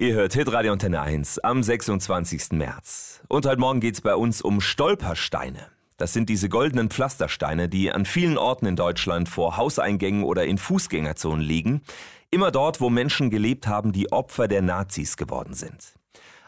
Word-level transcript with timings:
Ihr 0.00 0.14
hört 0.14 0.32
Hitradio 0.32 0.74
Antenne 0.74 1.00
1 1.00 1.40
am 1.40 1.60
26. 1.60 2.52
März. 2.52 3.20
Und 3.26 3.46
heute 3.46 3.58
Morgen 3.58 3.80
geht's 3.80 4.00
bei 4.00 4.14
uns 4.14 4.40
um 4.40 4.60
Stolpersteine. 4.60 5.72
Das 5.96 6.12
sind 6.12 6.28
diese 6.28 6.48
goldenen 6.48 6.88
Pflastersteine, 6.88 7.68
die 7.68 7.90
an 7.90 8.04
vielen 8.04 8.38
Orten 8.38 8.66
in 8.66 8.76
Deutschland 8.76 9.28
vor 9.28 9.56
Hauseingängen 9.56 10.22
oder 10.22 10.44
in 10.44 10.56
Fußgängerzonen 10.56 11.44
liegen. 11.44 11.82
Immer 12.30 12.52
dort, 12.52 12.80
wo 12.80 12.90
Menschen 12.90 13.28
gelebt 13.28 13.66
haben, 13.66 13.90
die 13.90 14.12
Opfer 14.12 14.46
der 14.46 14.62
Nazis 14.62 15.16
geworden 15.16 15.54
sind. 15.54 15.94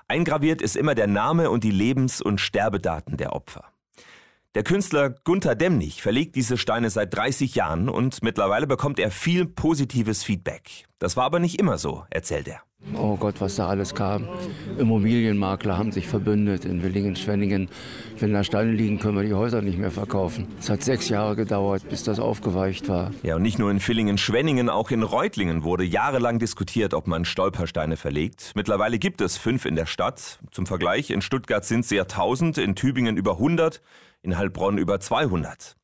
Eingraviert 0.06 0.62
ist 0.62 0.76
immer 0.76 0.94
der 0.94 1.08
Name 1.08 1.50
und 1.50 1.64
die 1.64 1.72
Lebens- 1.72 2.22
und 2.22 2.40
Sterbedaten 2.40 3.16
der 3.16 3.32
Opfer. 3.32 3.64
Der 4.54 4.62
Künstler 4.62 5.10
Gunther 5.24 5.56
Demnig 5.56 6.02
verlegt 6.02 6.36
diese 6.36 6.56
Steine 6.56 6.88
seit 6.88 7.12
30 7.12 7.56
Jahren 7.56 7.88
und 7.88 8.22
mittlerweile 8.22 8.68
bekommt 8.68 9.00
er 9.00 9.10
viel 9.10 9.44
positives 9.44 10.22
Feedback. 10.22 10.86
Das 11.00 11.16
war 11.16 11.24
aber 11.24 11.40
nicht 11.40 11.58
immer 11.58 11.78
so, 11.78 12.04
erzählt 12.10 12.46
er. 12.46 12.62
Oh 12.94 13.16
Gott, 13.16 13.40
was 13.40 13.56
da 13.56 13.68
alles 13.68 13.94
kam. 13.94 14.26
Immobilienmakler 14.78 15.78
haben 15.78 15.92
sich 15.92 16.06
verbündet 16.06 16.64
in 16.64 16.82
Willingen, 16.82 17.14
Schwenningen. 17.14 17.68
Wenn 18.18 18.32
da 18.32 18.42
Steine 18.42 18.72
liegen, 18.72 18.98
können 18.98 19.16
wir 19.16 19.24
die 19.24 19.34
Häuser 19.34 19.62
nicht 19.62 19.78
mehr 19.78 19.90
verkaufen. 19.90 20.46
Es 20.58 20.70
hat 20.70 20.82
sechs 20.82 21.08
Jahre 21.08 21.36
gedauert, 21.36 21.88
bis 21.88 22.02
das 22.04 22.18
aufgeweicht 22.18 22.88
war. 22.88 23.12
Ja, 23.22 23.36
und 23.36 23.42
nicht 23.42 23.58
nur 23.58 23.70
in 23.70 23.80
Villingen, 23.80 24.18
Schwenningen, 24.18 24.68
auch 24.68 24.90
in 24.90 25.02
Reutlingen 25.02 25.62
wurde 25.62 25.84
jahrelang 25.84 26.38
diskutiert, 26.38 26.94
ob 26.94 27.06
man 27.06 27.24
Stolpersteine 27.24 27.96
verlegt. 27.96 28.52
Mittlerweile 28.54 28.98
gibt 28.98 29.20
es 29.20 29.36
fünf 29.36 29.66
in 29.66 29.76
der 29.76 29.86
Stadt. 29.86 30.40
Zum 30.50 30.66
Vergleich, 30.66 31.10
in 31.10 31.20
Stuttgart 31.22 31.64
sind 31.64 31.84
es 31.84 31.90
ja 31.90 32.02
1000, 32.02 32.58
in 32.58 32.74
Tübingen 32.74 33.16
über 33.16 33.32
100 33.32 33.80
in 34.22 34.36
Heilbronn 34.36 34.78
über 34.78 35.00
200. 35.00 35.76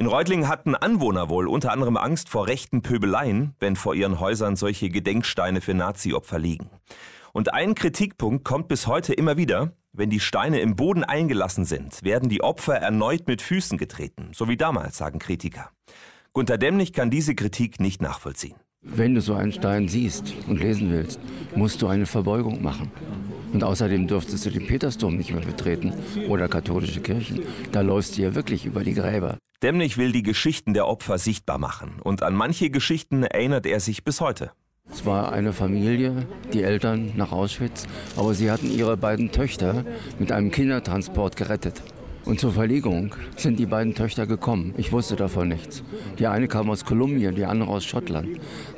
In 0.00 0.06
Reutlingen 0.06 0.48
hatten 0.48 0.74
Anwohner 0.74 1.28
wohl 1.28 1.46
unter 1.46 1.72
anderem 1.72 1.98
Angst 1.98 2.30
vor 2.30 2.46
rechten 2.46 2.80
Pöbeleien, 2.80 3.54
wenn 3.58 3.76
vor 3.76 3.94
ihren 3.94 4.18
Häusern 4.18 4.56
solche 4.56 4.88
Gedenksteine 4.88 5.60
für 5.60 5.74
Nazi-Opfer 5.74 6.38
liegen. 6.38 6.70
Und 7.34 7.52
ein 7.52 7.74
Kritikpunkt 7.74 8.42
kommt 8.42 8.68
bis 8.68 8.86
heute 8.86 9.12
immer 9.12 9.36
wieder. 9.36 9.74
Wenn 9.92 10.08
die 10.08 10.18
Steine 10.18 10.60
im 10.60 10.74
Boden 10.74 11.04
eingelassen 11.04 11.66
sind, 11.66 12.02
werden 12.02 12.30
die 12.30 12.40
Opfer 12.40 12.76
erneut 12.76 13.26
mit 13.26 13.42
Füßen 13.42 13.76
getreten, 13.76 14.30
so 14.32 14.48
wie 14.48 14.56
damals, 14.56 14.96
sagen 14.96 15.18
Kritiker. 15.18 15.70
Gunter 16.32 16.56
Demnig 16.56 16.94
kann 16.94 17.10
diese 17.10 17.34
Kritik 17.34 17.78
nicht 17.78 18.00
nachvollziehen. 18.00 18.56
Wenn 18.82 19.14
du 19.14 19.20
so 19.20 19.34
einen 19.34 19.52
Stein 19.52 19.88
siehst 19.88 20.32
und 20.48 20.58
lesen 20.58 20.90
willst, 20.90 21.20
musst 21.54 21.82
du 21.82 21.86
eine 21.86 22.06
Verbeugung 22.06 22.62
machen. 22.62 22.90
Und 23.52 23.62
außerdem 23.62 24.06
dürftest 24.06 24.46
du 24.46 24.50
den 24.50 24.66
Petersdom 24.66 25.16
nicht 25.16 25.32
mehr 25.32 25.44
betreten 25.44 25.92
oder 26.28 26.48
katholische 26.48 27.00
Kirchen. 27.00 27.42
Da 27.72 27.82
läufst 27.82 28.16
du 28.16 28.22
ja 28.22 28.34
wirklich 28.34 28.64
über 28.64 28.82
die 28.82 28.94
Gräber. 28.94 29.36
Demnig 29.62 29.98
will 29.98 30.12
die 30.12 30.22
Geschichten 30.22 30.72
der 30.72 30.88
Opfer 30.88 31.18
sichtbar 31.18 31.58
machen. 31.58 32.00
Und 32.02 32.22
an 32.22 32.34
manche 32.34 32.70
Geschichten 32.70 33.22
erinnert 33.22 33.66
er 33.66 33.80
sich 33.80 34.02
bis 34.02 34.22
heute. 34.22 34.50
Es 34.90 35.04
war 35.04 35.30
eine 35.30 35.52
Familie, 35.52 36.26
die 36.54 36.62
Eltern 36.62 37.12
nach 37.16 37.32
Auschwitz, 37.32 37.86
aber 38.16 38.32
sie 38.32 38.50
hatten 38.50 38.70
ihre 38.70 38.96
beiden 38.96 39.30
Töchter 39.30 39.84
mit 40.18 40.32
einem 40.32 40.50
Kindertransport 40.50 41.36
gerettet. 41.36 41.82
Und 42.24 42.38
zur 42.38 42.52
Verlegung 42.52 43.14
sind 43.36 43.58
die 43.58 43.66
beiden 43.66 43.94
Töchter 43.94 44.26
gekommen. 44.26 44.74
Ich 44.76 44.92
wusste 44.92 45.16
davon 45.16 45.48
nichts. 45.48 45.82
Die 46.18 46.26
eine 46.26 46.48
kam 46.48 46.70
aus 46.70 46.84
Kolumbien, 46.84 47.34
die 47.34 47.44
andere 47.44 47.70
aus 47.70 47.84
Schottland. 47.84 48.28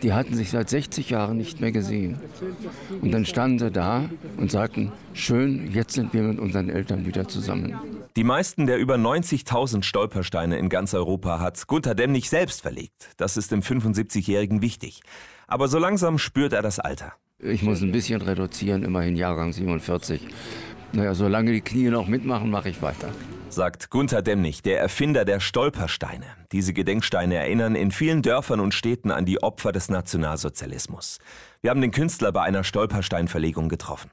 Die 0.03 0.13
hatten 0.13 0.35
sich 0.35 0.51
seit 0.51 0.71
60 0.71 1.11
Jahren 1.11 1.37
nicht 1.37 1.61
mehr 1.61 1.73
gesehen. 1.73 2.21
Und 3.01 3.13
dann 3.13 3.27
standen 3.27 3.59
sie 3.59 3.71
da 3.71 4.09
und 4.37 4.51
sagten, 4.51 4.93
schön, 5.13 5.71
jetzt 5.73 5.95
sind 5.95 6.13
wir 6.15 6.23
mit 6.23 6.39
unseren 6.39 6.69
Eltern 6.69 7.05
wieder 7.07 7.29
zusammen. 7.29 7.75
Die 8.17 8.25
meisten 8.25 8.67
der 8.67 8.79
über 8.79 8.97
90.000 8.97 9.83
Stolpersteine 9.83 10.59
in 10.59 10.69
ganz 10.69 10.95
Europa 10.95 11.41
hat 11.41 11.67
Gunther 11.67 11.95
Demnig 11.95 12.29
selbst 12.29 12.63
verlegt. 12.63 13.11
Das 13.17 13.37
ist 13.37 13.51
dem 13.51 13.61
75-Jährigen 13.61 14.63
wichtig. 14.63 15.01
Aber 15.47 15.69
so 15.69 15.79
langsam 15.79 16.19
spürt 16.19 16.53
er 16.53 16.63
das 16.63 16.79
Alter. 16.79 17.15
Ich 17.39 17.63
muss 17.63 17.83
ein 17.83 17.91
bisschen 17.91 18.23
reduzieren, 18.23 18.85
immerhin 18.85 19.17
Jahrgang 19.17 19.53
47. 19.53 20.29
Naja, 20.93 21.15
solange 21.15 21.53
die 21.53 21.61
Knie 21.63 21.89
noch 21.89 22.07
mitmachen, 22.07 22.51
mache 22.51 22.69
ich 22.69 22.83
weiter. 22.83 23.09
Sagt 23.53 23.91
Gunther 23.91 24.23
Demnig, 24.23 24.63
der 24.63 24.81
Erfinder 24.81 25.27
der 25.27 25.39
Stolpersteine. 25.39 26.25
Diese 26.53 26.73
Gedenksteine 26.73 27.35
erinnern 27.35 27.75
in 27.75 27.91
vielen 27.91 28.23
Dörfern 28.23 28.61
und 28.61 28.73
Städten 28.73 29.11
an 29.11 29.27
die 29.27 29.43
Opfer 29.43 29.73
des 29.73 29.91
Nationalsozialismus. 29.91 31.19
Wir 31.61 31.69
haben 31.71 31.83
den 31.83 31.91
Künstler 31.91 32.33
bei 32.33 32.41
einer 32.41 32.65
Stolpersteinverlegung 32.65 33.69
getroffen. 33.69 34.11